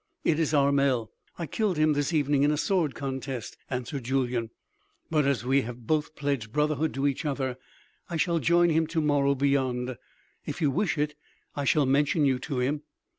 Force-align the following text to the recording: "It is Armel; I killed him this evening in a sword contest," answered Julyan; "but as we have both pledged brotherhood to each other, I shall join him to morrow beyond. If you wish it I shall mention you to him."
"It 0.23 0.39
is 0.39 0.51
Armel; 0.51 1.11
I 1.37 1.45
killed 1.45 1.77
him 1.77 1.93
this 1.93 2.11
evening 2.11 2.41
in 2.41 2.49
a 2.49 2.57
sword 2.57 2.95
contest," 2.95 3.55
answered 3.69 4.03
Julyan; 4.05 4.49
"but 5.11 5.25
as 5.27 5.45
we 5.45 5.61
have 5.61 5.85
both 5.85 6.15
pledged 6.15 6.51
brotherhood 6.51 6.95
to 6.95 7.05
each 7.05 7.23
other, 7.23 7.55
I 8.09 8.17
shall 8.17 8.39
join 8.39 8.71
him 8.71 8.87
to 8.87 8.99
morrow 8.99 9.35
beyond. 9.35 9.95
If 10.43 10.59
you 10.59 10.71
wish 10.71 10.97
it 10.97 11.13
I 11.55 11.65
shall 11.65 11.85
mention 11.85 12.25
you 12.25 12.39
to 12.39 12.57
him." 12.57 12.81